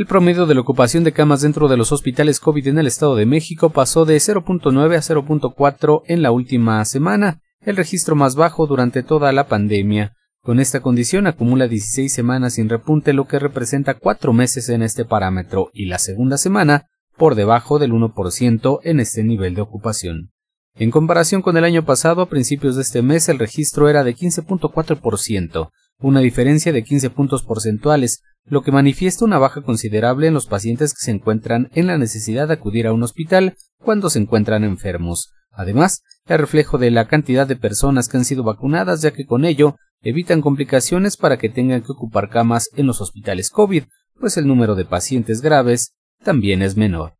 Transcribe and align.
El 0.00 0.06
promedio 0.06 0.46
de 0.46 0.54
la 0.54 0.62
ocupación 0.62 1.04
de 1.04 1.12
camas 1.12 1.42
dentro 1.42 1.68
de 1.68 1.76
los 1.76 1.92
hospitales 1.92 2.40
COVID 2.40 2.68
en 2.68 2.78
el 2.78 2.86
Estado 2.86 3.16
de 3.16 3.26
México 3.26 3.68
pasó 3.68 4.06
de 4.06 4.16
0.9 4.16 4.96
a 4.96 5.02
0.4 5.02 6.02
en 6.06 6.22
la 6.22 6.30
última 6.30 6.82
semana, 6.86 7.42
el 7.60 7.76
registro 7.76 8.16
más 8.16 8.34
bajo 8.34 8.66
durante 8.66 9.02
toda 9.02 9.30
la 9.32 9.46
pandemia. 9.46 10.14
Con 10.40 10.58
esta 10.58 10.80
condición 10.80 11.26
acumula 11.26 11.68
16 11.68 12.10
semanas 12.10 12.54
sin 12.54 12.70
repunte, 12.70 13.12
lo 13.12 13.28
que 13.28 13.38
representa 13.38 13.92
cuatro 13.92 14.32
meses 14.32 14.70
en 14.70 14.80
este 14.80 15.04
parámetro, 15.04 15.68
y 15.74 15.84
la 15.84 15.98
segunda 15.98 16.38
semana 16.38 16.86
por 17.18 17.34
debajo 17.34 17.78
del 17.78 17.92
1% 17.92 18.80
en 18.82 19.00
este 19.00 19.22
nivel 19.22 19.54
de 19.54 19.60
ocupación. 19.60 20.30
En 20.76 20.90
comparación 20.90 21.42
con 21.42 21.58
el 21.58 21.64
año 21.64 21.84
pasado, 21.84 22.22
a 22.22 22.30
principios 22.30 22.76
de 22.76 22.80
este 22.80 23.02
mes 23.02 23.28
el 23.28 23.38
registro 23.38 23.90
era 23.90 24.02
de 24.02 24.16
15.4%, 24.16 25.68
una 25.98 26.20
diferencia 26.20 26.72
de 26.72 26.84
15 26.84 27.10
puntos 27.10 27.42
porcentuales, 27.42 28.22
lo 28.44 28.62
que 28.62 28.72
manifiesta 28.72 29.24
una 29.24 29.38
baja 29.38 29.62
considerable 29.62 30.26
en 30.26 30.34
los 30.34 30.46
pacientes 30.46 30.92
que 30.92 31.04
se 31.04 31.10
encuentran 31.10 31.70
en 31.72 31.86
la 31.86 31.98
necesidad 31.98 32.48
de 32.48 32.54
acudir 32.54 32.86
a 32.86 32.92
un 32.92 33.02
hospital 33.02 33.56
cuando 33.78 34.10
se 34.10 34.18
encuentran 34.18 34.64
enfermos. 34.64 35.32
Además, 35.50 36.02
es 36.26 36.40
reflejo 36.40 36.78
de 36.78 36.90
la 36.90 37.08
cantidad 37.08 37.46
de 37.46 37.56
personas 37.56 38.08
que 38.08 38.16
han 38.16 38.24
sido 38.24 38.42
vacunadas, 38.42 39.02
ya 39.02 39.10
que 39.10 39.26
con 39.26 39.44
ello 39.44 39.76
evitan 40.02 40.40
complicaciones 40.40 41.16
para 41.16 41.38
que 41.38 41.48
tengan 41.48 41.82
que 41.82 41.92
ocupar 41.92 42.30
camas 42.30 42.70
en 42.76 42.86
los 42.86 43.00
hospitales 43.00 43.50
COVID, 43.50 43.84
pues 44.18 44.36
el 44.36 44.46
número 44.46 44.74
de 44.74 44.84
pacientes 44.84 45.40
graves 45.42 45.94
también 46.22 46.62
es 46.62 46.76
menor. 46.76 47.14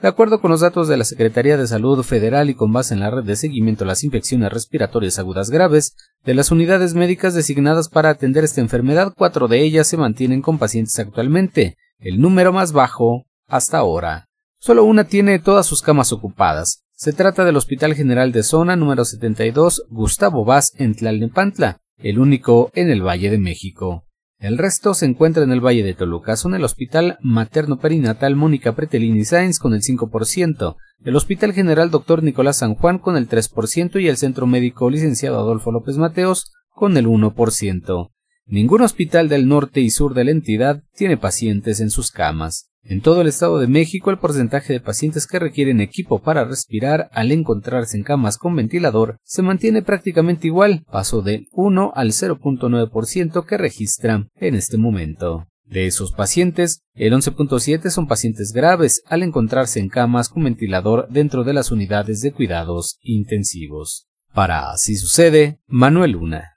De 0.00 0.08
acuerdo 0.08 0.40
con 0.40 0.50
los 0.50 0.60
datos 0.60 0.88
de 0.88 0.96
la 0.96 1.04
Secretaría 1.04 1.56
de 1.56 1.66
Salud 1.66 2.02
Federal 2.02 2.50
y 2.50 2.54
con 2.54 2.72
base 2.72 2.94
en 2.94 3.00
la 3.00 3.10
red 3.10 3.24
de 3.24 3.36
seguimiento 3.36 3.84
a 3.84 3.86
las 3.86 4.04
infecciones 4.04 4.52
respiratorias 4.52 5.18
agudas 5.18 5.50
graves, 5.50 5.96
de 6.24 6.34
las 6.34 6.50
unidades 6.50 6.94
médicas 6.94 7.34
designadas 7.34 7.88
para 7.88 8.10
atender 8.10 8.44
esta 8.44 8.60
enfermedad, 8.60 9.12
cuatro 9.16 9.48
de 9.48 9.62
ellas 9.62 9.86
se 9.86 9.96
mantienen 9.96 10.42
con 10.42 10.58
pacientes 10.58 10.98
actualmente, 10.98 11.76
el 11.98 12.20
número 12.20 12.52
más 12.52 12.72
bajo 12.72 13.26
hasta 13.46 13.78
ahora. 13.78 14.28
Solo 14.58 14.84
una 14.84 15.04
tiene 15.04 15.38
todas 15.38 15.66
sus 15.66 15.82
camas 15.82 16.12
ocupadas. 16.12 16.82
Se 16.96 17.12
trata 17.12 17.44
del 17.44 17.56
Hospital 17.56 17.94
General 17.94 18.32
de 18.32 18.42
Zona 18.42 18.76
número 18.76 19.04
72 19.04 19.84
Gustavo 19.90 20.44
Vaz 20.44 20.72
en 20.78 20.94
Tlalnepantla, 20.94 21.80
el 21.98 22.18
único 22.18 22.70
en 22.74 22.88
el 22.88 23.02
Valle 23.02 23.30
de 23.30 23.38
México. 23.38 24.04
El 24.44 24.58
resto 24.58 24.92
se 24.92 25.06
encuentra 25.06 25.42
en 25.42 25.52
el 25.52 25.64
Valle 25.64 25.82
de 25.82 25.94
Toluca. 25.94 26.36
Son 26.36 26.54
el 26.54 26.64
Hospital 26.64 27.16
Materno 27.22 27.78
Perinatal 27.78 28.36
Mónica 28.36 28.74
Pretelini 28.76 29.24
Sáenz 29.24 29.58
con 29.58 29.72
el 29.72 29.80
5%, 29.80 30.76
el 31.02 31.16
Hospital 31.16 31.54
General 31.54 31.90
Dr. 31.90 32.22
Nicolás 32.22 32.58
San 32.58 32.74
Juan 32.74 32.98
con 32.98 33.16
el 33.16 33.26
3% 33.26 34.02
y 34.02 34.06
el 34.06 34.18
Centro 34.18 34.46
Médico 34.46 34.90
Licenciado 34.90 35.38
Adolfo 35.38 35.72
López 35.72 35.96
Mateos 35.96 36.52
con 36.68 36.98
el 36.98 37.06
1%. 37.06 38.10
Ningún 38.44 38.82
hospital 38.82 39.30
del 39.30 39.48
norte 39.48 39.80
y 39.80 39.88
sur 39.88 40.12
de 40.12 40.24
la 40.24 40.32
entidad 40.32 40.82
tiene 40.94 41.16
pacientes 41.16 41.80
en 41.80 41.88
sus 41.88 42.10
camas. 42.10 42.70
En 42.86 43.00
todo 43.00 43.22
el 43.22 43.28
Estado 43.28 43.58
de 43.58 43.66
México, 43.66 44.10
el 44.10 44.18
porcentaje 44.18 44.74
de 44.74 44.80
pacientes 44.80 45.26
que 45.26 45.38
requieren 45.38 45.80
equipo 45.80 46.20
para 46.20 46.44
respirar 46.44 47.08
al 47.12 47.32
encontrarse 47.32 47.96
en 47.96 48.02
camas 48.02 48.36
con 48.36 48.54
ventilador 48.54 49.18
se 49.24 49.40
mantiene 49.40 49.80
prácticamente 49.80 50.48
igual, 50.48 50.84
pasó 50.90 51.22
del 51.22 51.48
1 51.52 51.92
al 51.94 52.10
0.9% 52.10 53.46
que 53.46 53.56
registra 53.56 54.28
en 54.36 54.54
este 54.54 54.76
momento. 54.76 55.46
De 55.64 55.86
esos 55.86 56.12
pacientes, 56.12 56.82
el 56.94 57.14
11.7 57.14 57.88
son 57.88 58.06
pacientes 58.06 58.52
graves 58.52 59.02
al 59.06 59.22
encontrarse 59.22 59.80
en 59.80 59.88
camas 59.88 60.28
con 60.28 60.44
ventilador 60.44 61.08
dentro 61.08 61.42
de 61.42 61.54
las 61.54 61.72
unidades 61.72 62.20
de 62.20 62.32
cuidados 62.32 62.98
intensivos. 63.00 64.06
Para 64.34 64.70
Así 64.70 64.96
sucede, 64.96 65.58
Manuel 65.66 66.12
Luna. 66.12 66.50